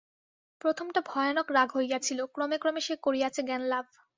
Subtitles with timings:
[0.61, 3.85] প্রথমটা ভয়ানক রাগ হইয়াছিল, ক্রমে ক্রমে সে করিয়াছে জ্ঞানলাভ।